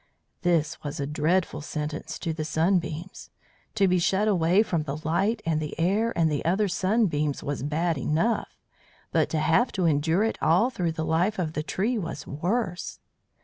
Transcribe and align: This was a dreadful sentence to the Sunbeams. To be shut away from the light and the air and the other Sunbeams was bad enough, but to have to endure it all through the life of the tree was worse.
This 0.41 0.83
was 0.83 0.99
a 0.99 1.05
dreadful 1.05 1.61
sentence 1.61 2.17
to 2.17 2.33
the 2.33 2.43
Sunbeams. 2.43 3.29
To 3.75 3.87
be 3.87 3.99
shut 3.99 4.27
away 4.27 4.63
from 4.63 4.81
the 4.81 4.97
light 5.03 5.43
and 5.45 5.59
the 5.59 5.79
air 5.79 6.11
and 6.17 6.31
the 6.31 6.43
other 6.43 6.67
Sunbeams 6.67 7.43
was 7.43 7.61
bad 7.61 7.99
enough, 7.99 8.57
but 9.11 9.29
to 9.29 9.37
have 9.39 9.71
to 9.73 9.85
endure 9.85 10.23
it 10.23 10.39
all 10.41 10.71
through 10.71 10.93
the 10.93 11.05
life 11.05 11.37
of 11.37 11.53
the 11.53 11.61
tree 11.61 11.99
was 11.99 12.25
worse. 12.25 12.99